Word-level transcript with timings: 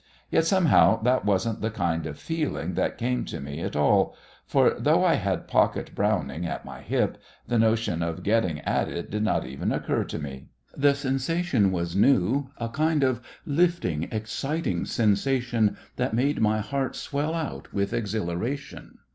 Yet, 0.31 0.45
somehow, 0.47 0.99
that 1.03 1.25
wasn't 1.25 1.61
the 1.61 1.69
kind 1.69 2.07
of 2.07 2.17
feeling 2.17 2.73
that 2.73 2.97
came 2.97 3.23
to 3.25 3.39
me 3.39 3.59
at 3.59 3.75
all, 3.75 4.15
for, 4.47 4.71
though 4.79 5.05
I 5.05 5.13
had 5.13 5.37
a 5.37 5.43
pocket 5.43 5.93
Browning 5.93 6.43
at 6.43 6.65
my 6.65 6.81
hip, 6.81 7.19
the 7.47 7.59
notion 7.59 8.01
of 8.01 8.23
getting 8.23 8.61
at 8.61 8.89
it 8.89 9.11
did 9.11 9.21
not 9.21 9.45
even 9.45 9.71
occur 9.71 10.03
to 10.05 10.17
me. 10.17 10.47
The 10.75 10.95
sensation 10.95 11.71
was 11.71 11.95
new 11.95 12.49
a 12.57 12.67
kind 12.69 13.03
of 13.03 13.21
lifting, 13.45 14.07
exciting 14.11 14.85
sensation 14.85 15.77
that 15.97 16.15
made 16.15 16.41
my 16.41 16.61
heart 16.61 16.95
swell 16.95 17.35
out 17.35 17.71
with 17.71 17.93
exhilaration. 17.93 18.97